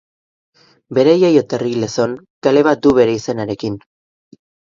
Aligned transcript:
Bere 0.97 1.11
jaioterri 1.23 1.75
Lezon, 1.83 2.15
kale 2.47 2.65
bat 2.69 2.83
du 2.87 2.95
bere 3.03 3.15
izenarekin. 3.21 3.77